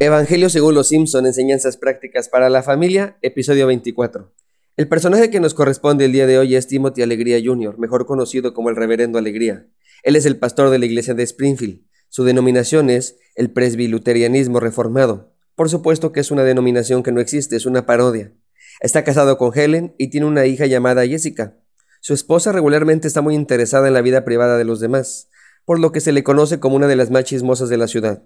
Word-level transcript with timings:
Evangelio 0.00 0.50
según 0.50 0.74
los 0.74 0.88
Simpson, 0.88 1.24
enseñanzas 1.24 1.76
prácticas 1.76 2.28
para 2.28 2.50
la 2.50 2.64
familia, 2.64 3.16
episodio 3.22 3.68
24. 3.68 4.34
El 4.76 4.88
personaje 4.88 5.30
que 5.30 5.38
nos 5.38 5.54
corresponde 5.54 6.04
el 6.04 6.10
día 6.10 6.26
de 6.26 6.36
hoy 6.36 6.56
es 6.56 6.66
Timothy 6.66 7.02
Alegría 7.02 7.38
Jr., 7.42 7.78
mejor 7.78 8.04
conocido 8.04 8.54
como 8.54 8.70
el 8.70 8.76
Reverendo 8.76 9.20
Alegría. 9.20 9.68
Él 10.02 10.16
es 10.16 10.26
el 10.26 10.36
pastor 10.36 10.70
de 10.70 10.80
la 10.80 10.86
iglesia 10.86 11.14
de 11.14 11.22
Springfield. 11.22 11.82
Su 12.08 12.24
denominación 12.24 12.90
es 12.90 13.18
el 13.36 13.52
presbiluterianismo 13.52 14.58
reformado. 14.58 15.32
Por 15.54 15.70
supuesto 15.70 16.10
que 16.10 16.18
es 16.18 16.32
una 16.32 16.42
denominación 16.42 17.04
que 17.04 17.12
no 17.12 17.20
existe, 17.20 17.54
es 17.54 17.64
una 17.64 17.86
parodia. 17.86 18.32
Está 18.80 19.04
casado 19.04 19.38
con 19.38 19.56
Helen 19.56 19.94
y 19.96 20.10
tiene 20.10 20.26
una 20.26 20.44
hija 20.46 20.66
llamada 20.66 21.06
Jessica. 21.06 21.56
Su 22.00 22.14
esposa 22.14 22.50
regularmente 22.50 23.06
está 23.06 23.20
muy 23.20 23.36
interesada 23.36 23.86
en 23.86 23.94
la 23.94 24.02
vida 24.02 24.24
privada 24.24 24.58
de 24.58 24.64
los 24.64 24.80
demás, 24.80 25.28
por 25.64 25.78
lo 25.78 25.92
que 25.92 26.00
se 26.00 26.10
le 26.10 26.24
conoce 26.24 26.58
como 26.58 26.74
una 26.74 26.88
de 26.88 26.96
las 26.96 27.12
más 27.12 27.22
chismosas 27.22 27.68
de 27.68 27.76
la 27.76 27.86
ciudad. 27.86 28.24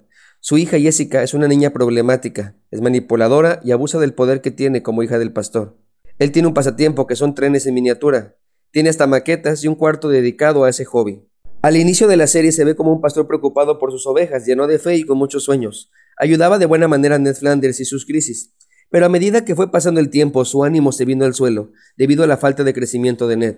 Su 0.48 0.57
hija 0.57 0.79
Jessica 0.79 1.23
es 1.23 1.34
una 1.34 1.47
niña 1.47 1.75
problemática, 1.75 2.57
es 2.70 2.80
manipuladora 2.80 3.61
y 3.62 3.73
abusa 3.73 3.98
del 3.98 4.15
poder 4.15 4.41
que 4.41 4.51
tiene 4.51 4.83
como 4.83 5.02
hija 5.02 5.19
del 5.19 5.30
pastor. 5.30 5.77
Él 6.19 6.33
tiene 6.33 6.48
un 6.48 6.55
pasatiempo 6.55 7.07
que 7.07 7.16
son 7.16 7.34
trenes 7.34 7.66
en 7.66 7.74
miniatura. 7.74 8.34
Tiene 8.71 8.88
hasta 8.88 9.07
maquetas 9.07 9.62
y 9.62 9.69
un 9.69 9.74
cuarto 9.74 10.09
dedicado 10.09 10.65
a 10.65 10.71
ese 10.71 10.87
hobby. 10.87 11.23
Al 11.61 11.77
inicio 11.77 12.09
de 12.09 12.16
la 12.16 12.27
serie 12.27 12.51
se 12.52 12.65
ve 12.65 12.77
como 12.77 12.95
un 12.95 13.02
pastor 13.02 13.27
preocupado 13.27 13.79
por 13.79 13.93
sus 13.93 14.07
ovejas, 14.07 14.47
lleno 14.47 14.66
de 14.66 14.79
fe 14.79 14.97
y 14.97 15.05
con 15.05 15.19
muchos 15.19 15.45
sueños. 15.45 15.91
Ayudaba 16.16 16.57
de 16.57 16.65
buena 16.65 16.88
manera 16.88 17.16
a 17.16 17.19
Ned 17.19 17.35
Flanders 17.35 17.80
y 17.80 17.85
sus 17.85 18.07
crisis. 18.07 18.54
Pero 18.88 19.04
a 19.04 19.10
medida 19.10 19.45
que 19.45 19.54
fue 19.54 19.71
pasando 19.71 20.01
el 20.01 20.09
tiempo, 20.09 20.46
su 20.46 20.65
ánimo 20.65 20.93
se 20.93 21.04
vino 21.04 21.26
al 21.26 21.35
suelo, 21.35 21.73
debido 21.99 22.24
a 22.24 22.26
la 22.26 22.38
falta 22.38 22.65
de 22.65 22.73
crecimiento 22.73 23.29
de 23.29 23.37
Ned. 23.37 23.57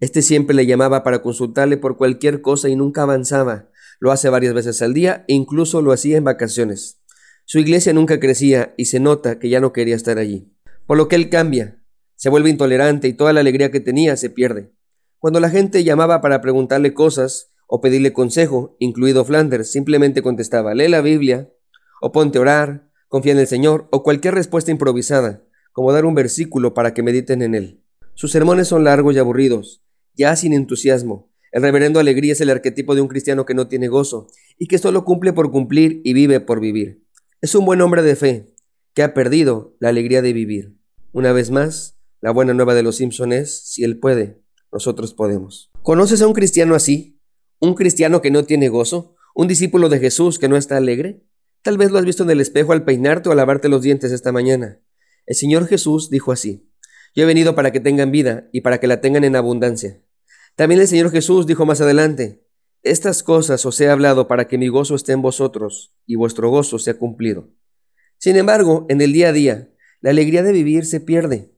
Este 0.00 0.20
siempre 0.20 0.56
le 0.56 0.66
llamaba 0.66 1.04
para 1.04 1.22
consultarle 1.22 1.76
por 1.76 1.96
cualquier 1.96 2.40
cosa 2.40 2.68
y 2.68 2.74
nunca 2.74 3.02
avanzaba. 3.02 3.68
Lo 4.00 4.12
hace 4.12 4.28
varias 4.28 4.54
veces 4.54 4.82
al 4.82 4.94
día 4.94 5.24
e 5.28 5.34
incluso 5.34 5.82
lo 5.82 5.92
hacía 5.92 6.16
en 6.16 6.24
vacaciones. 6.24 7.00
Su 7.44 7.58
iglesia 7.58 7.92
nunca 7.92 8.20
crecía 8.20 8.74
y 8.76 8.86
se 8.86 9.00
nota 9.00 9.38
que 9.38 9.48
ya 9.48 9.60
no 9.60 9.72
quería 9.72 9.96
estar 9.96 10.18
allí. 10.18 10.52
Por 10.86 10.96
lo 10.96 11.08
que 11.08 11.16
él 11.16 11.28
cambia, 11.28 11.82
se 12.16 12.30
vuelve 12.30 12.50
intolerante 12.50 13.08
y 13.08 13.12
toda 13.12 13.32
la 13.32 13.40
alegría 13.40 13.70
que 13.70 13.80
tenía 13.80 14.16
se 14.16 14.30
pierde. 14.30 14.72
Cuando 15.18 15.40
la 15.40 15.50
gente 15.50 15.84
llamaba 15.84 16.20
para 16.20 16.40
preguntarle 16.40 16.94
cosas 16.94 17.52
o 17.66 17.80
pedirle 17.80 18.12
consejo, 18.12 18.76
incluido 18.78 19.24
Flanders, 19.24 19.72
simplemente 19.72 20.22
contestaba, 20.22 20.74
lee 20.74 20.88
la 20.88 21.00
Biblia, 21.00 21.50
o 22.00 22.12
ponte 22.12 22.38
a 22.38 22.42
orar, 22.42 22.90
confía 23.08 23.32
en 23.32 23.38
el 23.38 23.46
Señor, 23.46 23.88
o 23.90 24.02
cualquier 24.02 24.34
respuesta 24.34 24.70
improvisada, 24.70 25.44
como 25.72 25.92
dar 25.92 26.04
un 26.04 26.14
versículo 26.14 26.74
para 26.74 26.94
que 26.94 27.02
mediten 27.02 27.42
en 27.42 27.54
él. 27.54 27.82
Sus 28.14 28.32
sermones 28.32 28.68
son 28.68 28.84
largos 28.84 29.14
y 29.14 29.18
aburridos, 29.18 29.82
ya 30.14 30.36
sin 30.36 30.52
entusiasmo, 30.52 31.32
el 31.54 31.62
reverendo 31.62 32.00
Alegría 32.00 32.32
es 32.32 32.40
el 32.40 32.50
arquetipo 32.50 32.96
de 32.96 33.00
un 33.00 33.06
cristiano 33.06 33.46
que 33.46 33.54
no 33.54 33.68
tiene 33.68 33.86
gozo 33.86 34.26
y 34.58 34.66
que 34.66 34.78
solo 34.78 35.04
cumple 35.04 35.32
por 35.32 35.52
cumplir 35.52 36.00
y 36.02 36.12
vive 36.12 36.40
por 36.40 36.58
vivir. 36.58 37.04
Es 37.40 37.54
un 37.54 37.64
buen 37.64 37.80
hombre 37.80 38.02
de 38.02 38.16
fe 38.16 38.52
que 38.92 39.04
ha 39.04 39.14
perdido 39.14 39.76
la 39.78 39.90
alegría 39.90 40.20
de 40.20 40.32
vivir. 40.32 40.76
Una 41.12 41.32
vez 41.32 41.52
más, 41.52 41.96
la 42.20 42.32
buena 42.32 42.54
nueva 42.54 42.74
de 42.74 42.82
los 42.82 42.96
Simpson 42.96 43.32
es, 43.32 43.68
si 43.68 43.84
él 43.84 44.00
puede, 44.00 44.42
nosotros 44.72 45.14
podemos. 45.14 45.70
¿Conoces 45.82 46.22
a 46.22 46.26
un 46.26 46.32
cristiano 46.32 46.74
así? 46.74 47.20
¿Un 47.60 47.74
cristiano 47.74 48.20
que 48.20 48.32
no 48.32 48.42
tiene 48.42 48.68
gozo? 48.68 49.14
¿Un 49.32 49.46
discípulo 49.46 49.88
de 49.88 50.00
Jesús 50.00 50.40
que 50.40 50.48
no 50.48 50.56
está 50.56 50.76
alegre? 50.76 51.22
Tal 51.62 51.78
vez 51.78 51.92
lo 51.92 51.98
has 51.98 52.04
visto 52.04 52.24
en 52.24 52.30
el 52.30 52.40
espejo 52.40 52.72
al 52.72 52.84
peinarte 52.84 53.28
o 53.28 53.32
a 53.32 53.36
lavarte 53.36 53.68
los 53.68 53.82
dientes 53.82 54.10
esta 54.10 54.32
mañana. 54.32 54.80
El 55.24 55.36
Señor 55.36 55.68
Jesús 55.68 56.10
dijo 56.10 56.32
así, 56.32 56.68
Yo 57.14 57.22
he 57.22 57.26
venido 57.26 57.54
para 57.54 57.70
que 57.70 57.78
tengan 57.78 58.10
vida 58.10 58.48
y 58.50 58.62
para 58.62 58.80
que 58.80 58.88
la 58.88 59.00
tengan 59.00 59.22
en 59.22 59.36
abundancia. 59.36 60.03
También 60.56 60.80
el 60.80 60.88
Señor 60.88 61.10
Jesús 61.10 61.46
dijo 61.46 61.66
más 61.66 61.80
adelante, 61.80 62.44
Estas 62.82 63.22
cosas 63.22 63.64
os 63.66 63.80
he 63.80 63.88
hablado 63.88 64.28
para 64.28 64.46
que 64.46 64.58
mi 64.58 64.68
gozo 64.68 64.94
esté 64.94 65.12
en 65.12 65.22
vosotros 65.22 65.94
y 66.06 66.14
vuestro 66.16 66.48
gozo 66.50 66.78
sea 66.78 66.94
cumplido. 66.94 67.48
Sin 68.18 68.36
embargo, 68.36 68.86
en 68.88 69.00
el 69.00 69.12
día 69.12 69.28
a 69.28 69.32
día, 69.32 69.70
la 70.00 70.10
alegría 70.10 70.42
de 70.42 70.52
vivir 70.52 70.86
se 70.86 71.00
pierde. 71.00 71.50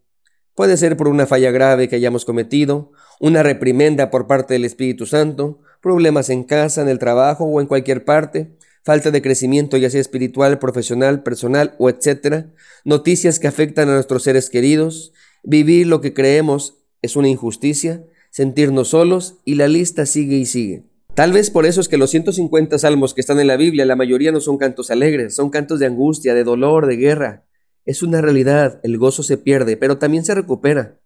Puede 0.54 0.78
ser 0.78 0.96
por 0.96 1.08
una 1.08 1.26
falla 1.26 1.50
grave 1.50 1.88
que 1.88 1.96
hayamos 1.96 2.24
cometido, 2.24 2.92
una 3.20 3.42
reprimenda 3.42 4.10
por 4.10 4.26
parte 4.26 4.54
del 4.54 4.64
Espíritu 4.64 5.04
Santo, 5.04 5.60
problemas 5.82 6.30
en 6.30 6.44
casa, 6.44 6.80
en 6.80 6.88
el 6.88 6.98
trabajo 6.98 7.44
o 7.44 7.60
en 7.60 7.66
cualquier 7.66 8.04
parte, 8.04 8.56
falta 8.82 9.10
de 9.10 9.20
crecimiento 9.20 9.76
ya 9.76 9.90
sea 9.90 10.00
espiritual, 10.00 10.58
profesional, 10.58 11.22
personal 11.22 11.74
o 11.78 11.90
etcétera, 11.90 12.54
noticias 12.84 13.38
que 13.38 13.48
afectan 13.48 13.90
a 13.90 13.94
nuestros 13.94 14.22
seres 14.22 14.48
queridos, 14.48 15.12
vivir 15.42 15.86
lo 15.86 16.00
que 16.00 16.14
creemos 16.14 16.78
es 17.02 17.16
una 17.16 17.28
injusticia, 17.28 18.04
sentirnos 18.36 18.88
solos 18.88 19.38
y 19.47 19.54
la 19.54 19.66
lista 19.66 20.04
sigue 20.04 20.36
y 20.36 20.44
sigue. 20.44 20.84
Tal 21.14 21.32
vez 21.32 21.48
por 21.48 21.64
eso 21.64 21.80
es 21.80 21.88
que 21.88 21.97
los 21.97 22.10
150 22.10 22.78
salmos 22.78 23.14
que 23.14 23.22
están 23.22 23.41
en 23.41 23.47
la 23.47 23.56
Biblia, 23.56 23.86
la 23.86 23.97
mayoría 23.97 24.30
no 24.30 24.42
son 24.42 24.58
cantos 24.58 24.91
alegres, 24.91 25.34
son 25.34 25.48
cantos 25.48 25.80
de 25.80 25.86
angustia, 25.86 26.34
de 26.34 26.44
dolor, 26.44 26.86
de 26.86 26.98
guerra. 26.98 27.46
Es 27.86 28.02
una 28.02 28.20
realidad, 28.20 28.78
el 28.82 28.98
gozo 28.98 29.22
se 29.22 29.38
pierde, 29.38 29.78
pero 29.78 29.96
también 29.96 30.22
se 30.22 30.34
recupera. 30.34 31.00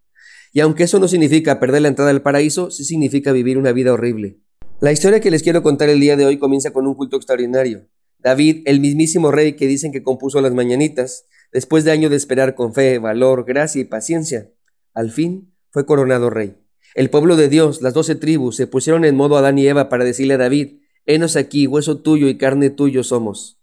Y 0.51 0.59
aunque 0.59 0.83
eso 0.83 0.99
no 0.99 1.07
significa 1.07 1.61
perder 1.61 1.83
la 1.83 1.87
entrada 1.87 2.11
al 2.11 2.21
paraíso, 2.21 2.69
sí 2.69 2.83
significa 2.83 3.31
vivir 3.31 3.57
una 3.57 3.71
vida 3.71 3.93
horrible. 3.93 4.41
La 4.81 4.91
historia 4.91 5.21
que 5.21 5.31
les 5.31 5.41
quiero 5.41 5.63
contar 5.63 5.87
el 5.87 6.01
día 6.01 6.17
de 6.17 6.25
hoy 6.25 6.37
comienza 6.37 6.73
con 6.73 6.85
un 6.85 6.95
culto 6.95 7.15
extraordinario. 7.15 7.87
David, 8.19 8.63
el 8.65 8.81
mismísimo 8.81 9.31
rey 9.31 9.53
que 9.53 9.67
dicen 9.67 9.93
que 9.93 10.03
compuso 10.03 10.41
las 10.41 10.53
mañanitas, 10.53 11.27
después 11.53 11.85
de 11.85 11.91
años 11.91 12.11
de 12.11 12.17
esperar 12.17 12.55
con 12.55 12.73
fe, 12.73 12.97
valor, 12.97 13.45
gracia 13.45 13.79
y 13.79 13.85
paciencia, 13.85 14.51
al 14.93 15.11
fin 15.11 15.53
fue 15.69 15.85
coronado 15.85 16.29
rey. 16.29 16.57
El 16.93 17.09
pueblo 17.09 17.35
de 17.35 17.47
Dios, 17.47 17.81
las 17.81 17.93
doce 17.93 18.15
tribus, 18.15 18.57
se 18.57 18.67
pusieron 18.67 19.05
en 19.05 19.15
modo 19.15 19.37
Adán 19.37 19.57
y 19.57 19.67
Eva 19.67 19.87
para 19.87 20.03
decirle 20.03 20.33
a 20.33 20.37
David, 20.37 20.81
Henos 21.05 21.35
aquí, 21.35 21.67
hueso 21.67 21.99
tuyo 21.99 22.27
y 22.27 22.37
carne 22.37 22.69
tuyo 22.69 23.03
somos. 23.03 23.59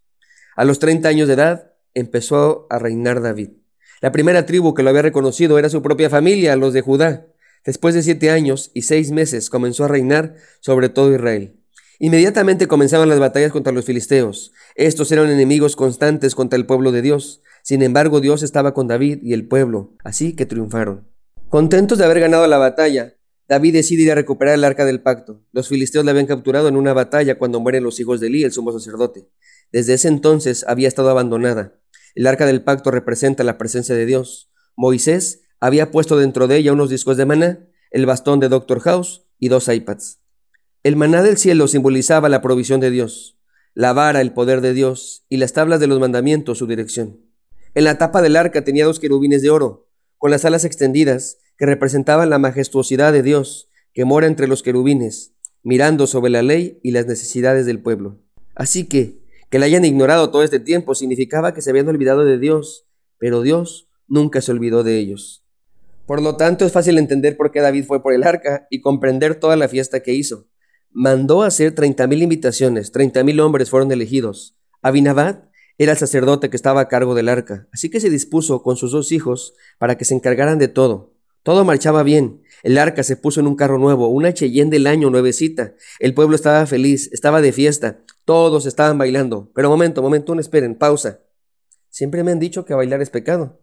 A 0.56 0.64
los 0.64 0.78
treinta 0.78 1.08
años 1.08 1.28
de 1.28 1.34
edad 1.34 1.72
empezó 1.94 2.66
a 2.70 2.78
reinar 2.78 3.22
David. 3.22 3.50
La 4.00 4.12
primera 4.12 4.46
tribu 4.46 4.74
que 4.74 4.82
lo 4.82 4.90
había 4.90 5.02
reconocido 5.02 5.58
era 5.58 5.68
su 5.68 5.82
propia 5.82 6.10
familia, 6.10 6.56
los 6.56 6.72
de 6.72 6.80
Judá. 6.80 7.26
Después 7.64 7.94
de 7.94 8.02
siete 8.02 8.30
años 8.30 8.70
y 8.74 8.82
seis 8.82 9.10
meses 9.10 9.50
comenzó 9.50 9.84
a 9.84 9.88
reinar 9.88 10.36
sobre 10.60 10.88
todo 10.88 11.12
Israel. 11.12 11.56
Inmediatamente 11.98 12.68
comenzaban 12.68 13.08
las 13.08 13.18
batallas 13.18 13.52
contra 13.52 13.72
los 13.72 13.84
filisteos. 13.84 14.52
Estos 14.76 15.10
eran 15.10 15.30
enemigos 15.30 15.74
constantes 15.74 16.34
contra 16.34 16.56
el 16.56 16.64
pueblo 16.64 16.92
de 16.92 17.02
Dios. 17.02 17.42
Sin 17.62 17.82
embargo, 17.82 18.20
Dios 18.20 18.42
estaba 18.42 18.72
con 18.72 18.86
David 18.86 19.18
y 19.22 19.32
el 19.32 19.46
pueblo, 19.48 19.94
así 20.04 20.34
que 20.34 20.46
triunfaron. 20.46 21.08
Contentos 21.48 21.98
de 21.98 22.04
haber 22.04 22.20
ganado 22.20 22.46
la 22.46 22.58
batalla, 22.58 23.14
David 23.48 23.72
decide 23.72 24.02
ir 24.02 24.12
a 24.12 24.14
recuperar 24.14 24.54
el 24.54 24.64
arca 24.64 24.84
del 24.84 25.00
pacto. 25.00 25.42
Los 25.52 25.68
filisteos 25.68 26.04
la 26.04 26.10
habían 26.10 26.26
capturado 26.26 26.68
en 26.68 26.76
una 26.76 26.92
batalla 26.92 27.38
cuando 27.38 27.60
mueren 27.60 27.82
los 27.82 27.98
hijos 27.98 28.20
de 28.20 28.26
Elí, 28.26 28.44
el 28.44 28.52
sumo 28.52 28.72
sacerdote. 28.72 29.26
Desde 29.72 29.94
ese 29.94 30.08
entonces 30.08 30.66
había 30.68 30.86
estado 30.86 31.08
abandonada. 31.08 31.80
El 32.14 32.26
arca 32.26 32.44
del 32.44 32.62
pacto 32.62 32.90
representa 32.90 33.44
la 33.44 33.56
presencia 33.56 33.94
de 33.94 34.04
Dios. 34.04 34.50
Moisés 34.76 35.44
había 35.60 35.90
puesto 35.90 36.18
dentro 36.18 36.46
de 36.46 36.58
ella 36.58 36.74
unos 36.74 36.90
discos 36.90 37.16
de 37.16 37.24
maná, 37.24 37.66
el 37.90 38.04
bastón 38.04 38.38
de 38.38 38.50
Dr. 38.50 38.80
House 38.80 39.24
y 39.38 39.48
dos 39.48 39.68
iPads. 39.68 40.20
El 40.82 40.96
maná 40.96 41.22
del 41.22 41.38
cielo 41.38 41.68
simbolizaba 41.68 42.28
la 42.28 42.42
provisión 42.42 42.80
de 42.80 42.90
Dios, 42.90 43.38
la 43.74 43.92
vara 43.94 44.20
el 44.20 44.32
poder 44.32 44.60
de 44.60 44.74
Dios 44.74 45.24
y 45.28 45.38
las 45.38 45.54
tablas 45.54 45.80
de 45.80 45.86
los 45.86 46.00
mandamientos 46.00 46.58
su 46.58 46.66
dirección. 46.66 47.20
En 47.74 47.84
la 47.84 47.96
tapa 47.96 48.20
del 48.20 48.36
arca 48.36 48.62
tenía 48.62 48.84
dos 48.84 49.00
querubines 49.00 49.40
de 49.40 49.50
oro, 49.50 49.88
con 50.18 50.30
las 50.30 50.44
alas 50.44 50.64
extendidas 50.64 51.38
que 51.58 51.66
representaban 51.66 52.30
la 52.30 52.38
majestuosidad 52.38 53.12
de 53.12 53.22
Dios, 53.22 53.68
que 53.92 54.04
mora 54.04 54.26
entre 54.26 54.46
los 54.46 54.62
querubines, 54.62 55.34
mirando 55.62 56.06
sobre 56.06 56.30
la 56.30 56.42
ley 56.42 56.78
y 56.82 56.92
las 56.92 57.06
necesidades 57.06 57.66
del 57.66 57.82
pueblo. 57.82 58.20
Así 58.54 58.84
que, 58.84 59.18
que 59.50 59.58
la 59.58 59.66
hayan 59.66 59.84
ignorado 59.84 60.30
todo 60.30 60.42
este 60.42 60.60
tiempo 60.60 60.94
significaba 60.94 61.52
que 61.52 61.62
se 61.62 61.70
habían 61.70 61.88
olvidado 61.88 62.24
de 62.24 62.38
Dios, 62.38 62.86
pero 63.18 63.42
Dios 63.42 63.88
nunca 64.06 64.40
se 64.40 64.52
olvidó 64.52 64.84
de 64.84 64.98
ellos. 64.98 65.44
Por 66.06 66.22
lo 66.22 66.36
tanto, 66.36 66.64
es 66.64 66.72
fácil 66.72 66.96
entender 66.96 67.36
por 67.36 67.50
qué 67.50 67.60
David 67.60 67.84
fue 67.84 68.02
por 68.02 68.14
el 68.14 68.22
arca 68.22 68.66
y 68.70 68.80
comprender 68.80 69.34
toda 69.34 69.56
la 69.56 69.68
fiesta 69.68 70.00
que 70.00 70.14
hizo. 70.14 70.46
Mandó 70.90 71.42
hacer 71.42 71.74
treinta 71.74 72.06
mil 72.06 72.22
invitaciones, 72.22 72.92
treinta 72.92 73.22
mil 73.24 73.40
hombres 73.40 73.68
fueron 73.68 73.92
elegidos. 73.92 74.56
Abinabad 74.80 75.44
era 75.76 75.92
el 75.92 75.98
sacerdote 75.98 76.50
que 76.50 76.56
estaba 76.56 76.80
a 76.80 76.88
cargo 76.88 77.14
del 77.14 77.28
arca, 77.28 77.68
así 77.72 77.90
que 77.90 78.00
se 78.00 78.10
dispuso 78.10 78.62
con 78.62 78.76
sus 78.76 78.92
dos 78.92 79.12
hijos 79.12 79.54
para 79.78 79.98
que 79.98 80.04
se 80.04 80.14
encargaran 80.14 80.58
de 80.58 80.68
todo. 80.68 81.17
Todo 81.42 81.64
marchaba 81.64 82.02
bien. 82.02 82.42
El 82.62 82.78
arca 82.78 83.02
se 83.02 83.16
puso 83.16 83.40
en 83.40 83.46
un 83.46 83.56
carro 83.56 83.78
nuevo, 83.78 84.08
una 84.08 84.34
Cheyenne 84.34 84.70
del 84.70 84.86
año 84.86 85.10
nuevecita. 85.10 85.74
El 86.00 86.14
pueblo 86.14 86.34
estaba 86.34 86.66
feliz, 86.66 87.08
estaba 87.12 87.40
de 87.40 87.52
fiesta. 87.52 88.00
Todos 88.24 88.66
estaban 88.66 88.98
bailando. 88.98 89.50
Pero 89.54 89.70
momento, 89.70 90.02
momento, 90.02 90.32
un 90.32 90.40
esperen, 90.40 90.74
pausa. 90.74 91.20
Siempre 91.90 92.24
me 92.24 92.32
han 92.32 92.38
dicho 92.38 92.64
que 92.64 92.74
bailar 92.74 93.00
es 93.00 93.10
pecado. 93.10 93.60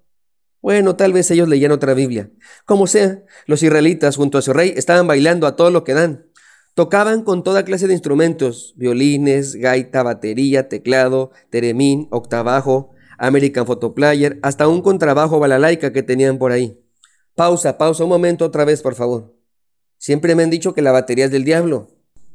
Bueno, 0.62 0.96
tal 0.96 1.14
vez 1.14 1.30
ellos 1.30 1.48
leían 1.48 1.72
otra 1.72 1.94
Biblia. 1.94 2.32
Como 2.66 2.88
sea, 2.88 3.24
los 3.46 3.62
israelitas 3.62 4.16
junto 4.16 4.40
a 4.40 4.42
su 4.42 4.52
rey 4.52 4.74
estaban 4.76 5.06
bailando 5.06 5.46
a 5.46 5.56
todo 5.56 5.70
lo 5.70 5.84
que 5.84 5.94
dan. 5.94 6.26
Tocaban 6.74 7.24
con 7.24 7.44
toda 7.44 7.64
clase 7.64 7.88
de 7.88 7.94
instrumentos, 7.94 8.74
violines, 8.76 9.56
gaita, 9.56 10.04
batería, 10.04 10.68
teclado, 10.68 11.32
teremín, 11.50 12.08
octavajo, 12.10 12.94
American 13.18 13.66
Photoplayer, 13.66 14.40
hasta 14.42 14.68
un 14.68 14.82
contrabajo 14.82 15.40
balalaica 15.40 15.94
que 15.94 16.04
tenían 16.04 16.38
por 16.38 16.52
ahí. 16.52 16.78
Pausa, 17.36 17.78
pausa 17.78 18.04
un 18.04 18.10
momento 18.10 18.46
otra 18.46 18.64
vez, 18.64 18.82
por 18.82 18.96
favor. 18.96 19.36
Siempre 19.98 20.36
me 20.36 20.44
han 20.44 20.50
dicho 20.50 20.74
que 20.74 20.82
la 20.82 20.94
batería 20.94 21.26
es 21.26 21.32
del 21.32 21.44
diablo. 21.44 21.90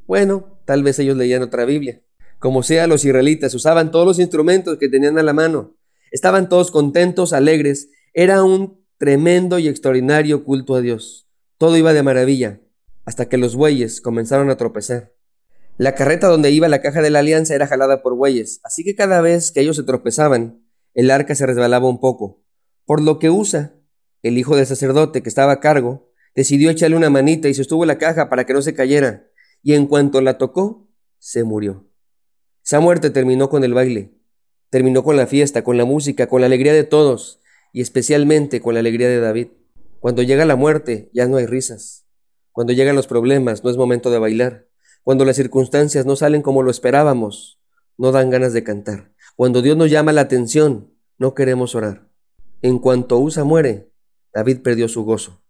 Bueno, 0.07 0.61
tal 0.67 0.83
vez 0.83 0.99
ellos 0.99 1.17
leían 1.17 1.43
otra 1.43 1.65
Biblia. 1.65 2.03
Como 2.39 2.63
sea, 2.63 2.87
los 2.87 3.05
israelitas 3.05 3.55
usaban 3.55 3.91
todos 3.91 4.07
los 4.07 4.19
instrumentos 4.19 4.77
que 4.79 4.91
tenían 4.91 5.19
a 5.19 5.23
la 5.23 5.33
mano. 5.33 5.77
Estaban 6.11 6.51
todos 6.51 6.71
contentos, 6.71 7.33
alegres. 7.33 7.89
Era 8.13 8.45
un 8.45 8.85
tremendo 8.99 9.59
y 9.59 9.69
extraordinario 9.69 10.45
culto 10.45 10.75
a 10.75 10.83
Dios. 10.83 11.27
Todo 11.57 11.79
iba 11.79 11.95
de 11.95 12.03
maravilla, 12.03 12.61
hasta 13.07 13.29
que 13.29 13.39
los 13.39 13.57
bueyes 13.57 14.03
comenzaron 14.03 14.51
a 14.51 14.59
tropezar. 14.59 15.15
La 15.79 15.95
carreta 15.95 16.29
donde 16.29 16.51
iba 16.51 16.69
la 16.69 16.83
caja 16.83 17.01
de 17.01 17.09
la 17.09 17.21
alianza 17.21 17.55
era 17.55 17.67
jalada 17.67 18.03
por 18.03 18.15
bueyes, 18.15 18.61
así 18.65 18.85
que 18.85 18.95
cada 18.95 19.23
vez 19.23 19.51
que 19.51 19.61
ellos 19.61 19.77
se 19.77 19.83
tropezaban, 19.83 20.63
el 20.93 21.11
arca 21.11 21.35
se 21.35 21.47
resbalaba 21.47 21.89
un 21.89 22.01
poco, 22.01 22.43
por 22.85 23.01
lo 23.01 23.19
que 23.19 23.31
Usa, 23.31 23.80
el 24.23 24.39
hijo 24.39 24.57
del 24.57 24.67
sacerdote 24.67 25.23
que 25.23 25.29
estaba 25.29 25.53
a 25.53 25.61
cargo, 25.61 26.11
decidió 26.35 26.71
echarle 26.71 26.97
una 26.97 27.11
manita 27.11 27.49
y 27.49 27.55
sostuvo 27.55 27.85
la 27.85 27.99
caja 27.99 28.29
para 28.29 28.45
que 28.45 28.53
no 28.53 28.63
se 28.63 28.75
cayera, 28.75 29.29
y 29.63 29.75
en 29.75 29.87
cuanto 29.87 30.21
la 30.21 30.39
tocó, 30.39 30.89
se 31.19 31.45
murió. 31.45 31.87
Esa 32.65 32.81
muerte 32.81 33.11
terminó 33.11 33.49
con 33.49 33.65
el 33.65 33.75
baile, 33.75 34.15
terminó 34.71 35.03
con 35.03 35.17
la 35.17 35.27
fiesta, 35.27 35.65
con 35.65 35.77
la 35.77 35.85
música, 35.85 36.29
con 36.29 36.41
la 36.41 36.47
alegría 36.47 36.73
de 36.73 36.85
todos, 36.85 37.41
y 37.73 37.81
especialmente 37.81 38.61
con 38.61 38.75
la 38.75 38.81
alegría 38.81 39.09
de 39.09 39.21
David. 39.21 39.49
Cuando 39.99 40.23
llega 40.23 40.45
la 40.45 40.57
muerte, 40.57 41.11
ya 41.13 41.27
no 41.27 41.37
hay 41.37 41.47
risas. 41.47 42.07
Cuando 42.53 42.73
llegan 42.73 42.97
los 42.97 43.07
problemas, 43.07 43.65
no 43.65 43.71
es 43.71 43.77
momento 43.77 44.11
de 44.11 44.19
bailar. 44.19 44.69
Cuando 45.03 45.25
las 45.25 45.37
circunstancias 45.37 46.07
no 46.07 46.17
salen 46.17 46.43
como 46.43 46.63
lo 46.63 46.71
esperábamos, 46.71 47.61
no 47.97 48.13
dan 48.13 48.31
ganas 48.31 48.53
de 48.53 48.65
cantar. 48.65 49.13
Cuando 49.37 49.63
Dios 49.63 49.77
nos 49.77 49.91
llama 49.91 50.13
la 50.13 50.23
atención, 50.23 50.95
no 51.19 51.35
queremos 51.35 51.75
orar. 51.75 52.09
En 52.63 52.79
cuanto 52.79 53.19
Usa 53.19 53.45
muere, 53.45 53.90
David 54.33 54.61
perdió 54.63 54.89
su 54.89 55.05
gozo. 55.05 55.43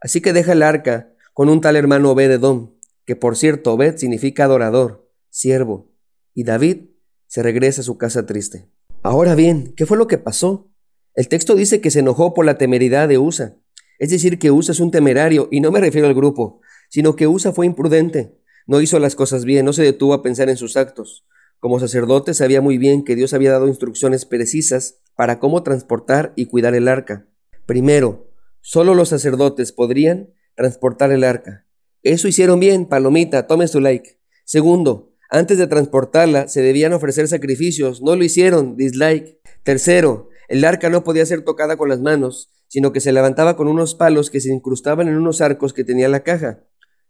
Así 0.00 0.20
que 0.20 0.32
deja 0.32 0.52
el 0.52 0.62
arca 0.62 1.12
con 1.32 1.48
un 1.48 1.60
tal 1.60 1.76
hermano 1.76 2.10
Obed-Edom, 2.10 2.74
que 3.04 3.16
por 3.16 3.36
cierto 3.36 3.72
Obed 3.72 3.96
significa 3.96 4.44
adorador, 4.44 5.10
siervo, 5.30 5.92
y 6.32 6.44
David 6.44 6.90
se 7.26 7.42
regresa 7.42 7.80
a 7.80 7.84
su 7.84 7.98
casa 7.98 8.26
triste. 8.26 8.68
Ahora 9.02 9.34
bien, 9.34 9.74
¿qué 9.76 9.86
fue 9.86 9.96
lo 9.96 10.06
que 10.06 10.18
pasó? 10.18 10.70
El 11.14 11.28
texto 11.28 11.54
dice 11.54 11.80
que 11.80 11.90
se 11.90 12.00
enojó 12.00 12.34
por 12.34 12.44
la 12.44 12.58
temeridad 12.58 13.08
de 13.08 13.18
Usa. 13.18 13.56
Es 13.98 14.10
decir, 14.10 14.38
que 14.38 14.50
Usa 14.50 14.72
es 14.72 14.80
un 14.80 14.90
temerario, 14.90 15.48
y 15.50 15.60
no 15.60 15.70
me 15.70 15.80
refiero 15.80 16.06
al 16.06 16.14
grupo, 16.14 16.60
sino 16.88 17.16
que 17.16 17.26
Usa 17.26 17.52
fue 17.52 17.66
imprudente, 17.66 18.38
no 18.66 18.80
hizo 18.80 18.98
las 18.98 19.14
cosas 19.14 19.44
bien, 19.44 19.66
no 19.66 19.72
se 19.72 19.82
detuvo 19.82 20.14
a 20.14 20.22
pensar 20.22 20.48
en 20.48 20.56
sus 20.56 20.76
actos. 20.76 21.26
Como 21.60 21.80
sacerdote 21.80 22.34
sabía 22.34 22.60
muy 22.60 22.78
bien 22.78 23.04
que 23.04 23.16
Dios 23.16 23.34
había 23.34 23.52
dado 23.52 23.68
instrucciones 23.68 24.24
precisas 24.24 25.00
para 25.14 25.38
cómo 25.38 25.62
transportar 25.62 26.32
y 26.36 26.46
cuidar 26.46 26.74
el 26.74 26.88
arca. 26.88 27.26
Primero, 27.66 28.30
solo 28.60 28.94
los 28.94 29.08
sacerdotes 29.08 29.72
podrían 29.72 30.34
transportar 30.54 31.10
el 31.12 31.24
arca. 31.24 31.66
Eso 32.02 32.28
hicieron 32.28 32.60
bien, 32.60 32.86
palomita, 32.86 33.46
tome 33.46 33.68
su 33.68 33.80
like. 33.80 34.18
Segundo, 34.44 35.14
antes 35.30 35.56
de 35.56 35.66
transportarla 35.66 36.48
se 36.48 36.60
debían 36.60 36.92
ofrecer 36.92 37.26
sacrificios, 37.26 38.02
no 38.02 38.16
lo 38.16 38.24
hicieron, 38.24 38.76
dislike. 38.76 39.40
Tercero, 39.62 40.28
el 40.48 40.64
arca 40.64 40.90
no 40.90 41.04
podía 41.04 41.24
ser 41.24 41.42
tocada 41.42 41.78
con 41.78 41.88
las 41.88 42.00
manos, 42.00 42.52
sino 42.68 42.92
que 42.92 43.00
se 43.00 43.12
levantaba 43.12 43.56
con 43.56 43.68
unos 43.68 43.94
palos 43.94 44.30
que 44.30 44.40
se 44.40 44.52
incrustaban 44.52 45.08
en 45.08 45.16
unos 45.16 45.40
arcos 45.40 45.72
que 45.72 45.84
tenía 45.84 46.08
la 46.08 46.22
caja. 46.22 46.64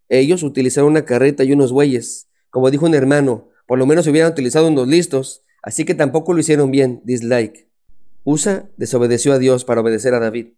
Ellos 0.08 0.44
utilizaron 0.44 0.90
una 0.90 1.04
carreta 1.04 1.42
y 1.42 1.52
unos 1.52 1.72
bueyes. 1.72 2.28
Como 2.50 2.70
dijo 2.70 2.86
un 2.86 2.94
hermano, 2.94 3.50
por 3.66 3.78
lo 3.78 3.86
menos 3.86 4.06
hubieran 4.06 4.30
utilizado 4.30 4.68
unos 4.68 4.86
listos, 4.86 5.42
así 5.62 5.84
que 5.84 5.94
tampoco 5.94 6.32
lo 6.32 6.40
hicieron 6.40 6.70
bien, 6.70 7.02
dislike. 7.04 7.68
Usa 8.24 8.70
desobedeció 8.78 9.34
a 9.34 9.38
Dios 9.38 9.64
para 9.64 9.82
obedecer 9.82 10.14
a 10.14 10.20
David. 10.20 10.54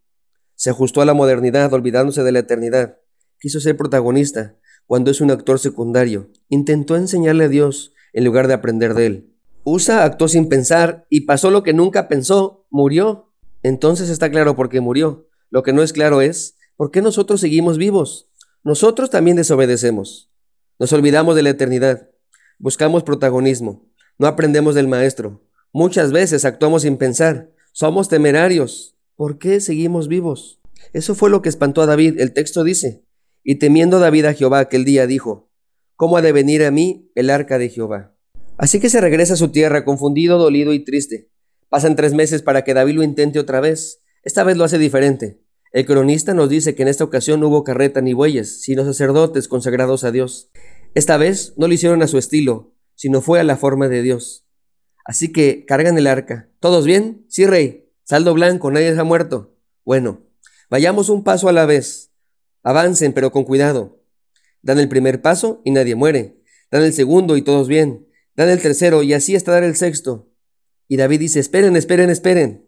Se 0.55 0.71
ajustó 0.71 1.03
a 1.03 1.05
la 1.05 1.15
modernidad 1.15 1.73
olvidándose 1.73 2.23
de 2.23 2.33
la 2.33 2.39
eternidad. 2.39 2.99
Quiso 3.41 3.61
ser 3.61 3.77
protagonista 3.77 4.57
cuando 4.87 5.11
es 5.11 5.21
un 5.21 5.33
actor 5.33 5.59
secundario. 5.59 6.31
Intentó 6.49 6.97
enseñarle 6.97 7.45
a 7.45 7.49
Dios 7.49 7.93
en 8.13 8.25
lugar 8.25 8.47
de 8.47 8.55
aprender 8.55 8.95
de 8.95 9.07
él. 9.07 9.37
Usa 9.65 10.05
actuó 10.05 10.29
sin 10.29 10.49
pensar 10.49 11.07
y 11.11 11.23
pasó 11.23 11.51
lo 11.51 11.65
que 11.65 11.73
nunca 11.73 12.07
pensó, 12.07 12.67
murió. 12.71 13.33
Entonces 13.65 14.11
está 14.11 14.31
claro 14.31 14.55
por 14.55 14.69
qué 14.69 14.81
murió. 14.81 15.29
Lo 15.51 15.65
que 15.65 15.73
no 15.73 15.83
es 15.83 15.93
claro 15.93 16.21
es 16.21 16.57
por 16.77 16.93
qué 16.93 17.03
nosotros 17.03 17.41
seguimos 17.41 17.79
vivos. 17.79 18.31
Nosotros 18.63 19.11
también 19.11 19.37
desobedecemos. 19.37 20.31
Nos 20.79 20.93
olvidamos 20.93 21.35
de 21.35 21.43
la 21.43 21.51
eternidad. 21.51 22.11
Buscamos 22.59 23.03
protagonismo. 23.03 23.91
No 24.19 24.29
aprendemos 24.29 24.77
del 24.77 24.87
Maestro. 24.87 25.43
Muchas 25.73 26.13
veces 26.13 26.45
actuamos 26.45 26.83
sin 26.83 26.97
pensar. 26.97 27.51
Somos 27.79 28.09
temerarios. 28.09 28.97
¿Por 29.17 29.37
qué 29.37 29.61
seguimos 29.61 30.09
vivos? 30.09 30.63
Eso 30.95 31.15
fue 31.15 31.29
lo 31.29 31.43
que 31.43 31.51
espantó 31.51 31.83
a 31.83 31.87
David. 31.87 32.19
El 32.21 32.33
texto 32.33 32.65
dice, 32.65 33.05
y 33.45 33.57
temiendo 33.57 33.99
David 33.99 34.25
a 34.25 34.33
Jehová 34.33 34.61
aquel 34.61 34.87
día 34.87 35.07
dijo, 35.07 35.51
¿cómo 35.95 36.17
ha 36.17 36.23
de 36.23 36.33
venir 36.33 36.65
a 36.65 36.71
mí 36.71 37.13
el 37.15 37.29
arca 37.29 37.59
de 37.59 37.69
Jehová? 37.69 38.17
Así 38.57 38.81
que 38.81 38.89
se 38.89 39.03
regresa 39.03 39.35
a 39.35 39.37
su 39.37 39.51
tierra 39.51 39.85
confundido, 39.85 40.39
dolido 40.39 40.73
y 40.73 40.85
triste. 40.85 41.31
Pasan 41.69 41.97
tres 41.97 42.15
meses 42.15 42.41
para 42.41 42.65
que 42.65 42.73
David 42.73 42.95
lo 42.95 43.03
intente 43.03 43.39
otra 43.39 43.61
vez. 43.61 44.01
Esta 44.23 44.43
vez 44.43 44.57
lo 44.57 44.65
hace 44.65 44.79
diferente. 44.79 45.43
El 45.71 45.85
cronista 45.85 46.33
nos 46.33 46.49
dice 46.49 46.75
que 46.75 46.81
en 46.81 46.89
esta 46.89 47.05
ocasión 47.05 47.41
no 47.41 47.49
hubo 47.49 47.63
carreta 47.63 48.01
ni 48.01 48.15
bueyes, 48.15 48.63
sino 48.63 48.87
sacerdotes 48.87 49.49
consagrados 49.49 50.03
a 50.03 50.13
Dios. 50.13 50.51
Esta 50.95 51.19
vez 51.19 51.53
no 51.59 51.69
lo 51.69 51.75
hicieron 51.75 52.01
a 52.03 52.07
su 52.07 52.17
estilo, 52.17 52.73
sino 52.95 53.21
fue 53.21 53.39
a 53.39 53.45
la 53.45 53.59
forma 53.59 53.89
de 53.89 54.01
Dios. 54.01 54.46
Así 55.07 55.33
que 55.33 55.65
cargan 55.65 55.97
el 55.99 56.09
arca. 56.09 56.49
¿Todos 56.59 56.85
bien? 56.85 57.25
Sí, 57.29 57.47
rey. 57.47 57.89
Saldo 58.03 58.35
blanco, 58.35 58.71
nadie 58.71 58.99
ha 58.99 59.05
muerto. 59.05 59.57
Bueno, 59.85 60.21
vayamos 60.69 61.09
un 61.09 61.23
paso 61.23 61.49
a 61.49 61.53
la 61.53 61.65
vez. 61.65 62.11
Avancen, 62.63 63.13
pero 63.13 63.31
con 63.31 63.45
cuidado. 63.45 64.03
Dan 64.63 64.81
el 64.81 64.89
primer 64.89 65.23
paso 65.23 65.63
y 65.65 65.71
nadie 65.71 65.95
muere. 65.95 66.43
Dan 66.73 66.83
el 66.83 66.93
segundo 66.93 67.37
y 67.37 67.43
todos 67.43 67.69
bien. 67.69 68.09
Dan 68.35 68.49
el 68.49 68.61
tercero 68.61 69.05
y 69.05 69.15
así 69.15 69.37
hasta 69.37 69.53
dar 69.53 69.63
el 69.63 69.77
sexto. 69.77 70.29
Y 70.89 70.97
David 70.97 71.21
dice, 71.21 71.39
esperen, 71.39 71.77
esperen, 71.77 72.11
esperen. 72.11 72.67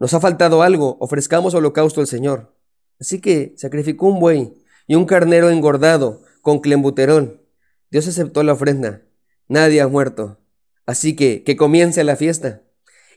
Nos 0.00 0.14
ha 0.14 0.20
faltado 0.20 0.62
algo, 0.62 0.96
ofrezcamos 1.00 1.54
holocausto 1.54 2.00
al 2.00 2.06
Señor. 2.06 2.56
Así 2.98 3.20
que 3.20 3.54
sacrificó 3.56 4.06
un 4.06 4.20
buey 4.20 4.54
y 4.86 4.94
un 4.94 5.04
carnero 5.04 5.50
engordado 5.50 6.22
con 6.40 6.60
clembuterón. 6.60 7.42
Dios 7.90 8.08
aceptó 8.08 8.42
la 8.42 8.54
ofrenda. 8.54 9.02
Nadie 9.48 9.80
ha 9.82 9.88
muerto. 9.88 10.38
Así 10.88 11.14
que, 11.14 11.42
que 11.44 11.54
comience 11.54 12.02
la 12.02 12.16
fiesta. 12.16 12.62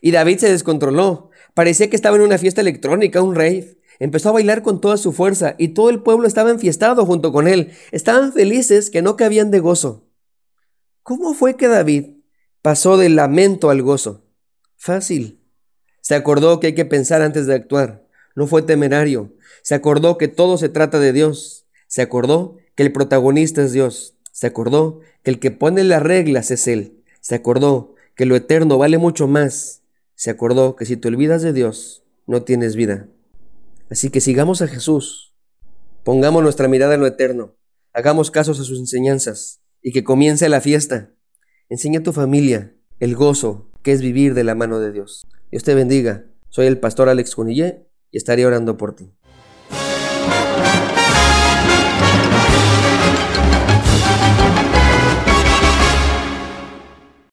Y 0.02 0.10
David 0.10 0.40
se 0.40 0.50
descontroló. 0.50 1.30
Parecía 1.54 1.88
que 1.88 1.96
estaba 1.96 2.16
en 2.16 2.22
una 2.22 2.36
fiesta 2.36 2.60
electrónica, 2.60 3.22
un 3.22 3.34
rave. 3.34 3.78
Empezó 3.98 4.28
a 4.28 4.32
bailar 4.32 4.62
con 4.62 4.82
toda 4.82 4.98
su 4.98 5.10
fuerza 5.10 5.54
y 5.56 5.68
todo 5.68 5.88
el 5.88 6.02
pueblo 6.02 6.28
estaba 6.28 6.50
enfiestado 6.50 7.06
junto 7.06 7.32
con 7.32 7.48
él. 7.48 7.72
Estaban 7.90 8.34
felices 8.34 8.90
que 8.90 9.00
no 9.00 9.16
cabían 9.16 9.50
de 9.50 9.60
gozo. 9.60 10.06
¿Cómo 11.02 11.32
fue 11.32 11.56
que 11.56 11.66
David 11.66 12.18
pasó 12.60 12.98
del 12.98 13.16
lamento 13.16 13.70
al 13.70 13.80
gozo? 13.80 14.26
Fácil. 14.76 15.40
Se 16.02 16.14
acordó 16.14 16.60
que 16.60 16.66
hay 16.66 16.74
que 16.74 16.84
pensar 16.84 17.22
antes 17.22 17.46
de 17.46 17.54
actuar. 17.54 18.06
No 18.36 18.46
fue 18.46 18.60
temerario. 18.60 19.32
Se 19.62 19.74
acordó 19.74 20.18
que 20.18 20.28
todo 20.28 20.58
se 20.58 20.68
trata 20.68 20.98
de 20.98 21.14
Dios. 21.14 21.64
Se 21.86 22.02
acordó 22.02 22.58
que 22.74 22.82
el 22.82 22.92
protagonista 22.92 23.62
es 23.62 23.72
Dios. 23.72 24.18
Se 24.30 24.46
acordó 24.46 25.00
que 25.22 25.30
el 25.30 25.38
que 25.38 25.52
pone 25.52 25.84
las 25.84 26.02
reglas 26.02 26.50
es 26.50 26.68
Él. 26.68 27.01
Se 27.22 27.36
acordó 27.36 27.94
que 28.16 28.26
lo 28.26 28.34
eterno 28.34 28.78
vale 28.78 28.98
mucho 28.98 29.28
más. 29.28 29.82
Se 30.16 30.28
acordó 30.28 30.74
que 30.74 30.84
si 30.84 30.96
te 30.96 31.06
olvidas 31.06 31.40
de 31.40 31.52
Dios, 31.52 32.02
no 32.26 32.42
tienes 32.42 32.74
vida. 32.74 33.08
Así 33.90 34.10
que 34.10 34.20
sigamos 34.20 34.60
a 34.60 34.66
Jesús. 34.66 35.34
Pongamos 36.02 36.42
nuestra 36.42 36.66
mirada 36.66 36.94
en 36.94 37.00
lo 37.00 37.06
eterno. 37.06 37.56
Hagamos 37.92 38.32
casos 38.32 38.58
a 38.58 38.64
sus 38.64 38.80
enseñanzas 38.80 39.60
y 39.80 39.92
que 39.92 40.02
comience 40.02 40.48
la 40.48 40.60
fiesta. 40.60 41.12
Enseña 41.68 42.00
a 42.00 42.02
tu 42.02 42.12
familia 42.12 42.74
el 42.98 43.14
gozo 43.14 43.70
que 43.82 43.92
es 43.92 44.02
vivir 44.02 44.34
de 44.34 44.42
la 44.42 44.56
mano 44.56 44.80
de 44.80 44.90
Dios. 44.90 45.24
Dios 45.52 45.62
te 45.62 45.74
bendiga. 45.74 46.26
Soy 46.48 46.66
el 46.66 46.80
pastor 46.80 47.08
Alex 47.08 47.36
Cunillé 47.36 47.86
y 48.10 48.16
estaré 48.16 48.44
orando 48.46 48.76
por 48.76 48.96
ti. 48.96 49.12